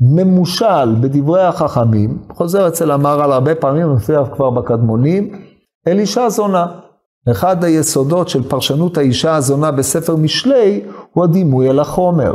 [0.00, 5.42] ממושל בדברי החכמים, חוזר אצל המהר"ל הרבה פעמים, מופיע כבר בקדמונים,
[5.88, 6.66] אל אישה זונה.
[7.30, 12.34] אחד היסודות של פרשנות האישה הזונה בספר משלי הוא הדימוי אל החומר.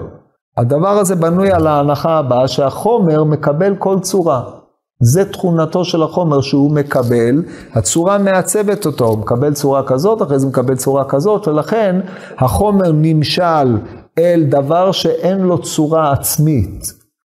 [0.58, 4.57] הדבר הזה בנוי על ההנחה הבאה שהחומר מקבל כל צורה.
[5.00, 10.48] זה תכונתו של החומר שהוא מקבל, הצורה מעצבת אותו, הוא מקבל צורה כזאת, אחרי זה
[10.48, 12.00] מקבל צורה כזאת, ולכן
[12.38, 13.78] החומר נמשל
[14.20, 16.94] אל דבר שאין לו צורה עצמית.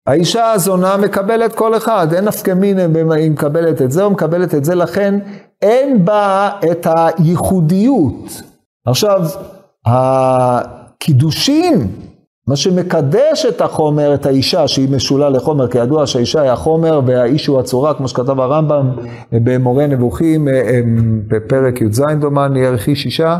[0.07, 4.55] האישה הזונה מקבלת כל אחד, אין נפקא מיניה אם היא מקבלת את זה או מקבלת
[4.55, 5.19] את זה, לכן
[5.61, 8.41] אין בה את הייחודיות.
[8.85, 9.21] עכשיו,
[9.85, 11.87] הקידושין,
[12.51, 17.47] מה שמקדש את החומר, את האישה שהיא משולה לחומר, כי ידוע שהאישה היא החומר והאיש
[17.47, 18.91] הוא הצורה, כמו שכתב הרמב"ם
[19.31, 20.47] במורה נבוכים
[21.27, 23.37] בפרק י"ז דומני, ערכי שישה.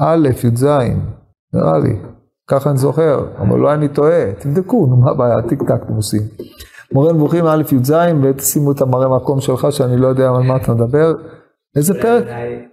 [0.00, 0.64] א', י"ז,
[1.54, 1.96] נראה לי.
[2.46, 6.22] ככה אני זוכר, אבל אולי אני טועה, תבדקו, נו מה הבעיה, טיק טק אתם עושים.
[6.92, 10.74] מורה נבוכים א' י"ז ותשימו את המראה מקום שלך שאני לא יודע על מה אתה
[10.74, 11.12] מדבר.
[11.76, 12.24] איזה פרק?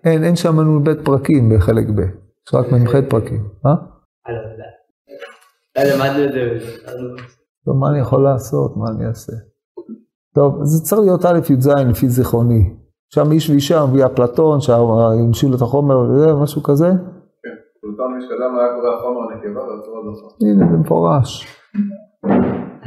[0.03, 3.43] אין, אין שם נ"ב פרקים בחלק ב', יש רק מ"ח פרקים.
[3.63, 3.75] מה?
[5.77, 6.60] למדנו את זה.
[7.65, 8.77] טוב, מה אני יכול לעשות?
[8.77, 9.34] מה אני אעשה?
[10.36, 12.75] טוב, זה צריך להיות א' י"ז לפי זיכרוני.
[13.13, 15.95] שם איש ואישה מביא אפלטון, שהמשיל את החומר,
[16.43, 16.89] משהו כזה.
[17.82, 20.36] פלוטון משקדם היה קורא החומר הנקבה והצורה דוחה.
[20.41, 21.47] הנה, זה מפורש.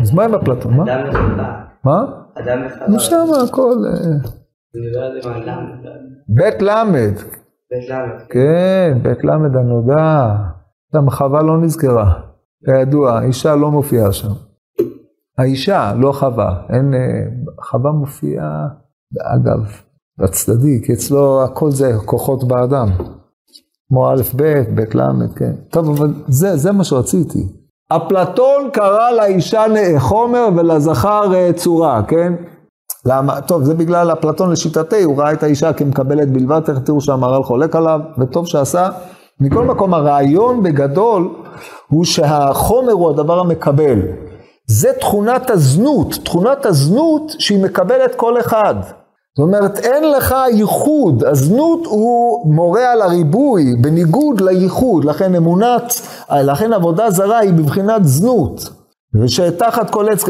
[0.01, 0.77] אז מה עם אפלטון?
[0.77, 0.85] מה?
[0.85, 1.65] אדם וחווה.
[1.85, 2.05] מה?
[2.35, 2.89] אדם וחווה.
[2.89, 3.77] נו שם הכל.
[3.87, 4.31] אה.
[6.29, 7.44] בית למד.
[8.31, 10.35] כן, בית למד הנודע.
[10.95, 12.13] גם חווה לא נזכרה.
[12.65, 14.29] כידוע, אישה לא מופיעה שם.
[15.39, 16.63] האישה, לא חווה.
[16.71, 17.01] אין, אה,
[17.63, 18.67] חווה מופיעה,
[19.35, 19.73] אגב,
[20.19, 22.89] בצדדי, כי אצלו הכל זה כוחות באדם.
[23.89, 25.53] כמו א', ב', ב', ל', כן.
[25.71, 27.49] טוב, אבל זה, זה מה שרציתי.
[27.89, 29.65] אפלטון קרא לאישה
[29.99, 32.33] חומר ולזכר אה, צורה, כן?
[33.07, 33.41] למה?
[33.41, 37.77] טוב, זה בגלל אפלטון לשיטתי, הוא ראה את האישה כמקבלת בלבד, תכף תראו שהמהר"ל חולק
[37.77, 38.89] עליו, וטוב שעשה.
[39.41, 41.29] מכל מקום, הרעיון בגדול
[41.89, 44.01] הוא שהחומר הוא הדבר המקבל.
[44.67, 48.75] זה תכונת הזנות, תכונת הזנות שהיא מקבלת כל אחד.
[49.37, 55.95] זאת אומרת, אין לך ייחוד, הזנות הוא מורה על הריבוי, בניגוד לייחוד, לכן אמונת,
[56.31, 58.84] לכן עבודה זרה היא בבחינת זנות.
[59.15, 60.25] ושתחת כל עץ,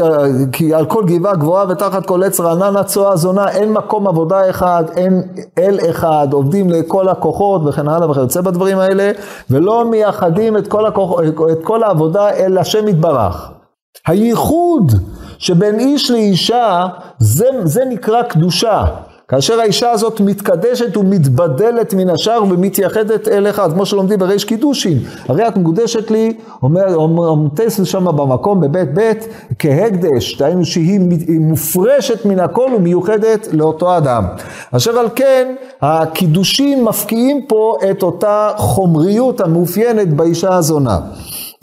[0.52, 4.84] כי על כל גבעה גבוהה ותחת כל עץ רעננה צואה זונה, אין מקום עבודה אחד,
[4.96, 5.22] אין
[5.58, 9.12] אל אחד, עובדים לכל הכוחות וכן הלאה וכיוצא בדברים האלה,
[9.50, 11.20] ולא מייחדים את כל, הכוח,
[11.52, 13.50] את כל העבודה אל השם יתברך.
[14.06, 14.92] הייחוד
[15.38, 16.86] שבין איש לאישה,
[17.18, 18.84] זה, זה נקרא קדושה.
[19.28, 24.98] כאשר האישה הזאת מתקדשת ומתבדלת מן השאר ומתייחדת אל אחד, כמו שלומדים בריש קידושין.
[25.28, 26.32] הרי את מקודשת לי,
[26.62, 31.00] אומר, אומר טסל שם במקום בבית בית, כהקדש, דהיינו שהיא
[31.40, 34.24] מופרשת מן הכל ומיוחדת לאותו אדם.
[34.72, 40.98] אשר על כן, הקידושין מפקיעים פה את אותה חומריות המאופיינת באישה הזונה.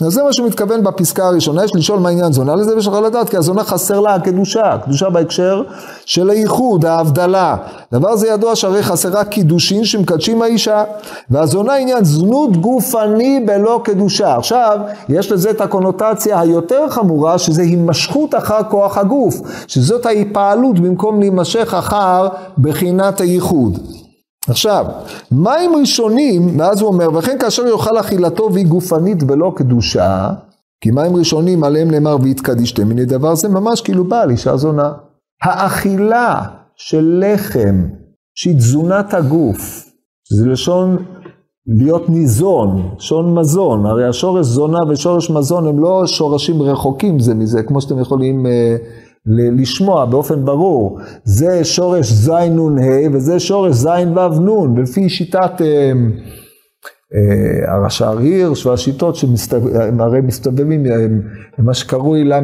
[0.06, 2.94] אז זה מה שהוא מתכוון בפסקה הראשונה, יש לשאול מה עניין זונה לזה ויש לך
[2.94, 5.64] לדעת, כי הזונה חסר לה הקדושה, קדושה בהקשר
[6.06, 7.56] של הייחוד, ההבדלה.
[7.92, 10.84] דבר זה ידוע שהרי חסרה קידושין שמקדשים האישה,
[11.30, 14.36] והזונה עניין זנות גופני בלא קדושה.
[14.36, 21.20] עכשיו, יש לזה את הקונוטציה היותר חמורה, שזה הימשכות אחר כוח הגוף, שזאת ההיפעלות במקום
[21.20, 23.80] להימשך אחר בחינת הייחוד.
[24.50, 24.86] עכשיו,
[25.32, 30.30] מים ראשונים, ואז הוא אומר, וכן כאשר יאכל אכילתו והיא גופנית ולא קדושה,
[30.82, 34.92] כי מים ראשונים עליהם נאמר והתקדישתם, הנה דבר זה ממש כאילו בעל אישה זונה.
[35.44, 36.44] האכילה
[36.76, 37.88] של לחם,
[38.36, 39.90] שהיא תזונת הגוף,
[40.24, 40.98] שזה לשון
[41.68, 47.64] להיות ניזון, לשון מזון, הרי השורש זונה ושורש מזון הם לא שורשים רחוקים זה מזה,
[47.64, 48.76] כמו שאתם יכולים אה,
[49.26, 51.00] לשמוע באופן ברור.
[51.24, 55.62] זה שורש ז'-נ'-ה' וזה שורש ז'-ו'-נ', ולפי שיטת...
[55.62, 55.92] אה,
[57.16, 61.22] אה, הרש"ר הירש והשיטות שהם הרי מסתובבים עם
[61.58, 62.40] מה שקרוי ל"ה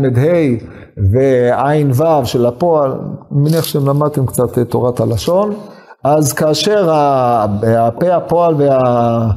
[1.93, 5.55] וע"ו של הפועל, אני מניח שאתם למדתם קצת תורת הלשון,
[6.03, 9.29] אז כאשר הפה הפועל וה...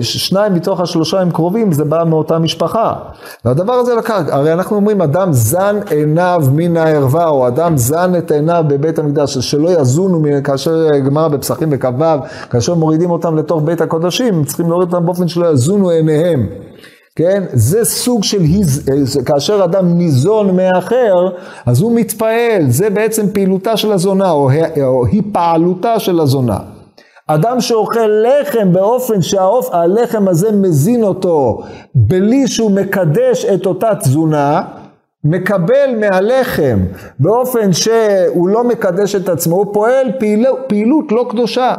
[0.00, 2.94] שניים מתוך השלושה הם קרובים, זה בא מאותה משפחה.
[3.44, 8.30] והדבר הזה לקח, הרי אנחנו אומרים, אדם זן עיניו מן הערווה, או אדם זן את
[8.30, 12.04] עיניו בבית המקדש, שלא יזונו, כאשר גמרא בפסחים וכ"ו,
[12.50, 16.46] כאשר מורידים אותם לתוך בית הקודשים, צריכים להוריד אותם באופן שלא יזונו עיניהם.
[17.18, 17.44] כן?
[17.52, 18.42] זה סוג של,
[19.26, 21.28] כאשר אדם ניזון מאחר,
[21.66, 24.50] אז הוא מתפעל, זה בעצם פעילותה של הזונה, או,
[24.82, 26.58] או היא פעלותה של הזונה.
[27.26, 31.62] אדם שאוכל לחם באופן שהלחם הזה מזין אותו
[31.94, 34.62] בלי שהוא מקדש את אותה תזונה,
[35.24, 36.78] מקבל מהלחם
[37.20, 41.74] באופן שהוא לא מקדש את עצמו, הוא פועל פעילות, פעילות לא קדושה,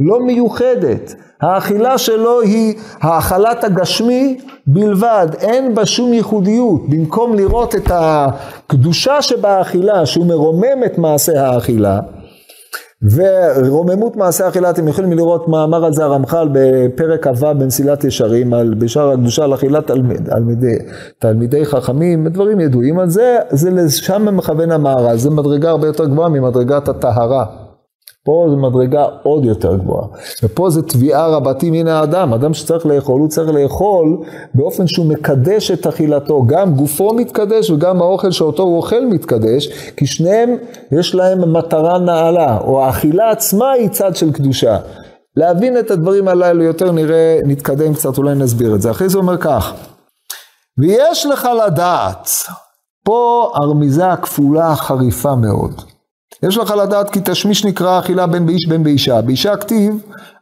[0.00, 1.14] לא מיוחדת.
[1.40, 6.88] האכילה שלו היא האכלת הגשמי בלבד, אין בה שום ייחודיות.
[6.88, 12.00] במקום לראות את הקדושה שבאכילה, שהוא מרומם את מעשה האכילה,
[13.02, 18.74] ורוממות מעשה אכילה, אתם יכולים לראות מאמר על זה הרמח"ל בפרק כ"ו במסילת ישרים, על
[18.74, 20.78] בשער הקדושה על אכילת תלמיד, תלמידי,
[21.18, 26.28] תלמידי חכמים, דברים ידועים על זה, זה לשם מכוון המהר"ל, זה מדרגה הרבה יותר גבוהה
[26.28, 27.44] ממדרגת הטהרה.
[28.24, 30.06] פה זו מדרגה עוד יותר גבוהה.
[30.42, 32.34] ופה זה תביעה רבתי מן האדם.
[32.34, 34.18] אדם שצריך לאכול, הוא צריך לאכול
[34.54, 36.42] באופן שהוא מקדש את אכילתו.
[36.46, 40.56] גם גופו מתקדש וגם האוכל שאותו הוא אוכל מתקדש, כי שניהם
[40.92, 44.76] יש להם מטרה נעלה, או האכילה עצמה היא צד של קדושה.
[45.36, 48.90] להבין את הדברים הללו יותר נראה, נתקדם קצת, אולי נסביר את זה.
[48.90, 49.72] אחרי זה אומר כך,
[50.78, 52.28] ויש לך לדעת,
[53.04, 55.89] פה הרמיזה הכפולה חריפה מאוד.
[56.42, 59.20] יש לך לדעת כי תשמיש נקרא אכילה בין באיש בין באישה.
[59.20, 59.94] באישה כתיב,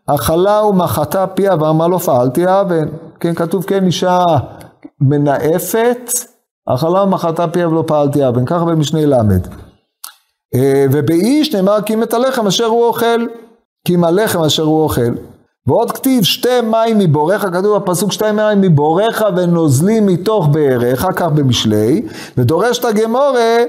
[0.07, 2.89] אכלה ומחתה פיה ואמר לא פעלתי אבן.
[3.21, 4.23] כן, כתוב כן אישה
[5.01, 6.11] מנאפת,
[6.67, 8.45] אכלה ומחתה פיה ולא פעלתי אבן.
[8.45, 9.15] ככה במשנה ל'.
[10.55, 13.27] אה, ובאיש נאמר קים את הלחם אשר הוא אוכל.
[13.87, 15.13] קים הלחם אשר הוא אוכל.
[15.67, 22.03] ועוד כתיב שתי מים מבורך, כתוב בפסוק שתי מים מבורך ונוזלים מתוך באריך, כך במשלי,
[22.37, 23.65] ודורש את הגמורה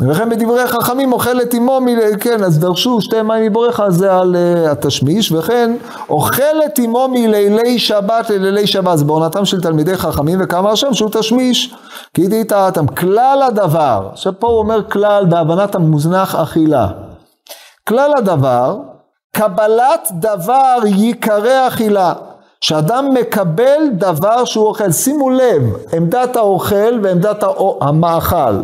[0.00, 1.80] וכן בדברי חכמים אוכלת עמו,
[2.20, 5.76] כן, אז דרשו שתי מים מבורך, זה על uh, התשמיש, וכן
[6.08, 11.74] אוכלת עמו מלילי שבת ללילי שבת, זה בעונתם של תלמידי חכמים, וכמה השם שהוא תשמיש,
[12.14, 16.88] כי דהיתאתם, כלל הדבר, עכשיו פה הוא אומר כלל בהבנת המוזנח אכילה,
[17.88, 18.78] כלל הדבר,
[19.32, 22.12] קבלת דבר ייקרא אכילה.
[22.60, 27.44] שאדם מקבל דבר שהוא אוכל, שימו לב, עמדת האוכל ועמדת
[27.80, 28.54] המאכל.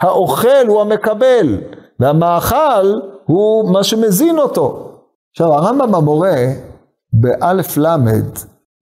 [0.00, 1.58] האוכל הוא המקבל,
[2.00, 4.92] והמאכל הוא מה שמזין אותו.
[5.30, 6.36] עכשיו הרמב"ם המורה
[7.12, 8.26] באלף למד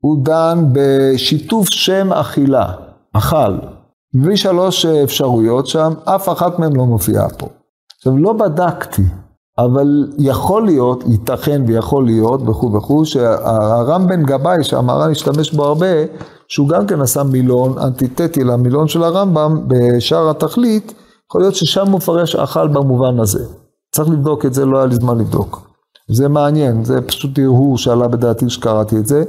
[0.01, 2.73] הוא דן בשיתוף שם אכילה,
[3.13, 3.55] אכל.
[4.15, 7.47] מביא שלוש אפשרויות שם, אף אחת מהן לא מופיעה פה.
[7.99, 9.03] עכשיו לא בדקתי,
[9.59, 15.87] אבל יכול להיות, ייתכן ויכול להיות וכו' וכו', שהרם גבאי שהמהר"ן השתמש בו הרבה,
[16.49, 20.95] שהוא גם כן עשה מילון אנטיתטי למילון של הרמב"ם בשער התכלית,
[21.31, 23.45] יכול להיות ששם מפרש אכל במובן הזה.
[23.93, 25.71] צריך לבדוק את זה, לא היה לי זמן לבדוק.
[26.11, 29.25] זה מעניין, זה פשוט הרהור שעלה בדעתי שקראתי את זה.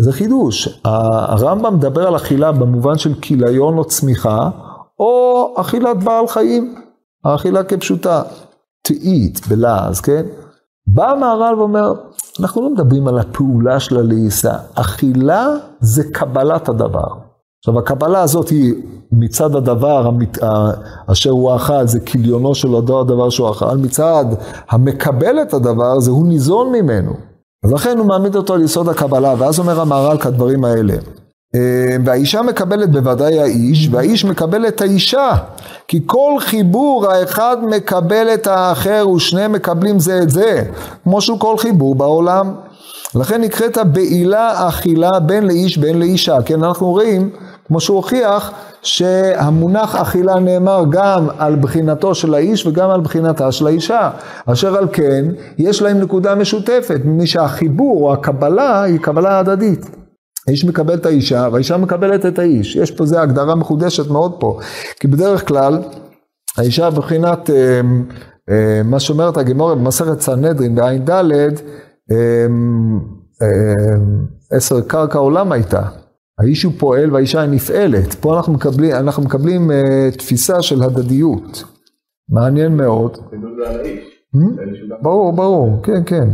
[0.00, 0.80] זה חידוש.
[0.84, 4.50] הרמב"ם מדבר על אכילה במובן של כיליון או צמיחה,
[4.98, 6.74] או אכילת בעל חיים,
[7.24, 8.22] האכילה כפשוטה.
[8.88, 10.26] to eat בלעז, כן?
[10.86, 11.92] בא המהר"ל ואומר,
[12.40, 15.46] אנחנו לא מדברים על הפעולה של הלעיסה, אכילה
[15.80, 17.08] זה קבלת הדבר.
[17.64, 18.74] עכשיו הקבלה הזאת היא
[19.12, 20.38] מצד הדבר המת...
[21.06, 24.24] אשר הוא אכל, זה כליונו של אותו הדבר שהוא אכל, מצד
[24.70, 27.12] המקבל את הדבר, זה הוא ניזון ממנו.
[27.64, 30.94] אז לכן הוא מעמיד אותו על יסוד הקבלה, ואז אומר המהר"ל כדברים האלה.
[31.54, 35.30] אה, והאישה מקבלת בוודאי האיש, והאיש מקבל את האישה.
[35.88, 40.62] כי כל חיבור האחד מקבל את האחר ושניהם מקבלים זה את זה,
[41.04, 42.54] כמו שהוא כל חיבור בעולם.
[43.14, 46.36] לכן נקראת בעילה אכילה בין לאיש בין לאישה.
[46.44, 47.30] כן, אנחנו רואים
[47.66, 53.66] כמו שהוא הוכיח שהמונח אכילה נאמר גם על בחינתו של האיש וגם על בחינתה של
[53.66, 54.10] האישה.
[54.46, 55.24] אשר על כן,
[55.58, 59.90] יש להם נקודה משותפת, מפני שהחיבור או הקבלה היא קבלה הדדית.
[60.48, 62.76] האיש מקבל את האישה והאישה מקבלת את האיש.
[62.76, 64.58] יש פה, זה הגדרה מחודשת מאוד פה.
[65.00, 65.78] כי בדרך כלל,
[66.58, 67.80] האישה בחינת, אה,
[68.50, 71.32] אה, מה שאומרת הגמורה במסכת סנהדרין בעין ד',
[74.50, 75.82] עשר קרקע עולם הייתה.
[76.40, 78.14] האיש הוא פועל והאישה היא נפעלת.
[78.14, 79.70] פה אנחנו מקבלים, אנחנו מקבלים
[80.18, 81.64] תפיסה של הדדיות.
[82.30, 83.18] מעניין מאוד.
[85.02, 86.28] ברור, ברור, כן, כן.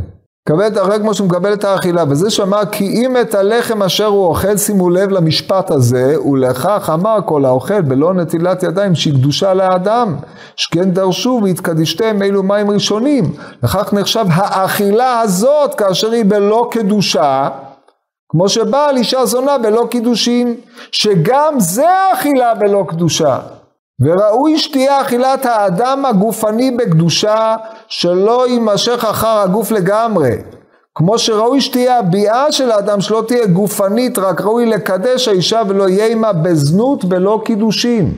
[0.49, 4.07] מקבל את האוכל כמו שהוא מקבל את האכילה, וזה שאמר כי אם את הלחם אשר
[4.07, 9.55] הוא אוכל, שימו לב למשפט הזה, ולכך אמר כל האוכל בלא נטילת ידיים שהיא קדושה
[9.55, 10.17] לאדם,
[10.57, 13.25] שכן דרשו והתקדישתם אלו מים ראשונים,
[13.63, 17.49] לכך נחשב האכילה הזאת כאשר היא בלא קדושה,
[18.31, 20.55] כמו שבאה על אישה זונה בלא קידושין,
[20.93, 23.39] שגם זה האכילה בלא קדושה.
[24.01, 27.57] וראוי שתהיה אכילת האדם הגופני בקדושה
[27.89, 30.31] שלא יימשך אחר הגוף לגמרי.
[30.95, 36.07] כמו שראוי שתהיה הביאה של האדם שלא תהיה גופנית, רק ראוי לקדש האישה ולא יהיה
[36.07, 38.13] עמה בזנות ולא קידושין.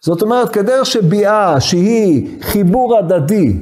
[0.00, 3.52] זאת אומרת, כדרך שביאה שהיא חיבור הדדי,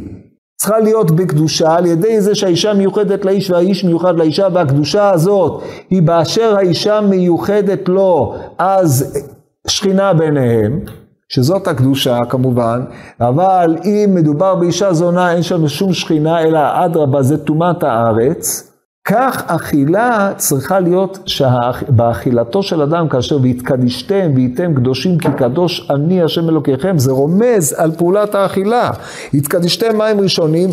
[0.56, 6.02] צריכה להיות בקדושה על ידי זה שהאישה מיוחדת לאיש והאיש מיוחד לאישה והקדושה הזאת היא
[6.02, 8.34] באשר האישה מיוחדת לו.
[8.58, 9.18] אז
[9.66, 10.80] שכינה ביניהם
[11.28, 12.84] שזאת הקדושה כמובן,
[13.20, 18.72] אבל אם מדובר באישה זונה אין שם שום שכינה, אלא אדרבה זה טומאת הארץ,
[19.08, 26.48] כך אכילה צריכה להיות שבאכילתו של אדם כאשר והתקדישתם והייתם קדושים כי קדוש אני השם
[26.48, 28.90] אלוקיכם, זה רומז על פעולת האכילה.
[29.34, 30.70] התקדישתם מים ראשונים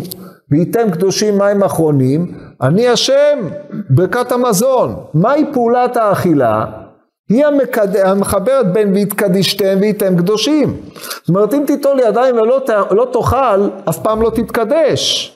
[0.50, 3.38] והייתם קדושים מים אחרונים, אני השם
[3.90, 4.94] ברכת המזון.
[5.14, 6.64] מהי פעולת האכילה?
[7.28, 7.96] היא המקד...
[7.96, 10.76] המחברת בין והתקדישתם והייתם קדושים.
[10.94, 12.70] זאת אומרת, אם תיטול ידיים ולא ת...
[12.90, 15.30] לא תאכל, אף פעם לא תתקדש.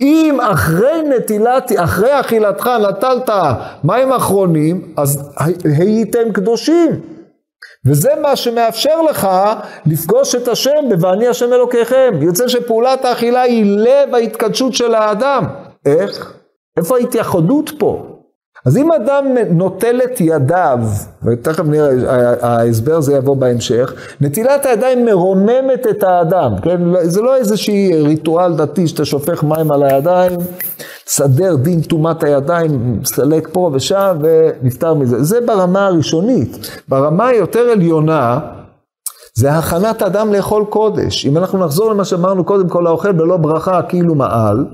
[0.00, 3.30] אם אחרי נטילת, אחרי אכילתך נטלת
[3.84, 5.30] מים אחרונים, אז
[5.78, 7.00] הייתם קדושים.
[7.86, 9.28] וזה מה שמאפשר לך
[9.86, 12.14] לפגוש את השם ב"ואני השם אלוקיכם".
[12.20, 15.44] יוצא שפעולת האכילה היא לב ההתקדשות של האדם.
[15.86, 16.34] איך?
[16.76, 18.11] איפה ההתייחדות פה?
[18.66, 20.78] אז אם אדם נוטל את ידיו,
[21.24, 21.90] ותכף נראה,
[22.42, 26.80] ההסבר הזה יבוא בהמשך, נטילת הידיים מרוממת את האדם, כן?
[27.02, 30.38] זה לא איזשהי ריטואל דתי שאתה שופך מים על הידיים,
[31.06, 35.24] סדר דין טומאת הידיים, סלק פה ושם ונפטר מזה.
[35.24, 36.80] זה ברמה הראשונית.
[36.88, 38.38] ברמה היותר עליונה,
[39.34, 41.26] זה הכנת אדם לאכול קודש.
[41.26, 44.64] אם אנחנו נחזור למה שאמרנו קודם, כל האוכל בלא ברכה כאילו מעל,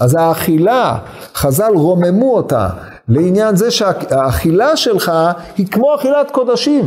[0.00, 0.98] אז האכילה,
[1.34, 2.68] חז"ל רוממו אותה.
[3.08, 5.12] לעניין זה שהאכילה שלך
[5.56, 6.84] היא כמו אכילת קודשים.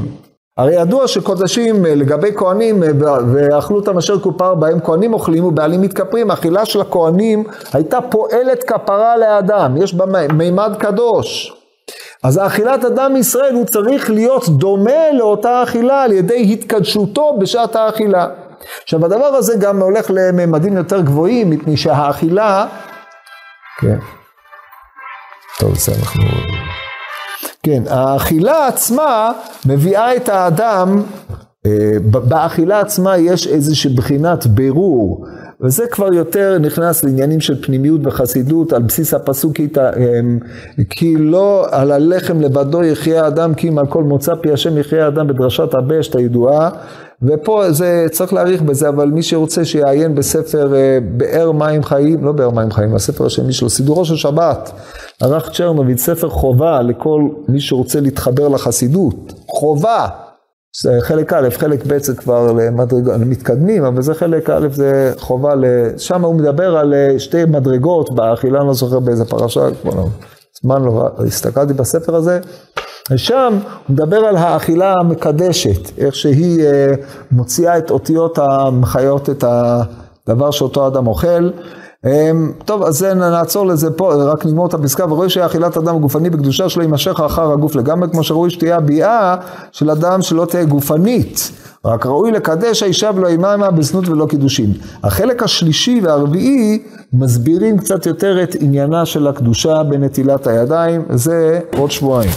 [0.58, 2.84] הרי ידוע שקודשים אה, לגבי כהנים
[3.34, 7.44] ואכלו אותם אשר כופר בהם כהנים אוכלים ובעלים מתכפרים, האכילה של הכהנים
[7.74, 11.54] הייתה פועלת כפרה לאדם, יש בה מימד קדוש.
[12.24, 18.28] אז האכילת אדם מישראל הוא צריך להיות דומה לאותה אכילה על ידי התקדשותו בשעת האכילה.
[18.84, 22.66] עכשיו הדבר הזה גם הולך לממדים יותר גבוהים מפני שהאכילה,
[23.80, 23.98] כן.
[25.62, 26.24] טוב, זה אנחנו...
[27.64, 29.32] כן, האכילה עצמה
[29.66, 31.04] מביאה את האדם,
[31.66, 31.72] אה,
[32.04, 35.26] באכילה עצמה יש איזושהי בחינת בירור,
[35.62, 39.58] וזה כבר יותר נכנס לעניינים של פנימיות וחסידות על בסיס הפסוק
[40.90, 45.06] כי לא על הלחם לבדו יחיה האדם כי אם על כל מוצא פי השם יחיה
[45.06, 46.70] האדם בדרשת הבשת הידועה
[47.22, 52.32] ופה זה צריך להעריך בזה אבל מי שרוצה שיעיין בספר אה, באר מים חיים לא
[52.32, 54.72] באר מים חיים הספר השני שלו סידורו של שבת
[55.22, 59.34] ערך צ'רנוביץ ספר חובה לכל מי שרוצה להתחבר לחסידות.
[59.48, 60.08] חובה.
[60.82, 62.52] זה חלק א', חלק ב' זה כבר
[63.18, 65.54] למתקדמים, אבל זה חלק א', זה חובה,
[65.98, 70.08] שם הוא מדבר על אה, שתי מדרגות באכילה, אני לא זוכר באיזה פרשה, כבר לא,
[70.62, 72.40] זמן לא, הסתכלתי בספר הזה,
[73.12, 73.54] ושם
[73.88, 76.94] הוא מדבר על האכילה המקדשת, איך שהיא אה,
[77.32, 79.44] מוציאה את אותיות המחיות את
[80.28, 81.50] הדבר שאותו אדם אוכל.
[82.06, 86.70] אמ, טוב, אז נעצור לזה פה, רק נגמור את הפסקה, ורואה שאכילת אדם גופני בקדושה
[86.70, 89.36] שלו יימשך אחר הגוף לגמרי, כמו שראוי שתהיה הביאה
[89.72, 91.52] של אדם שלא תהיה גופנית.
[91.86, 94.74] רק ראוי לקדש האישה ולא אימה בזנות ולא קידושין.
[95.04, 96.84] החלק השלישי והרביעי
[97.14, 102.32] מסבירים קצת יותר את עניינה של הקדושה בנטילת הידיים, זה עוד שבועיים.